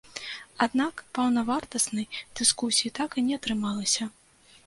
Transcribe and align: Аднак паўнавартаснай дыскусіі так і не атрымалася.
Аднак 0.65 1.01
паўнавартаснай 1.17 2.07
дыскусіі 2.41 2.93
так 3.01 3.09
і 3.23 3.25
не 3.27 3.37
атрымалася. 3.41 4.03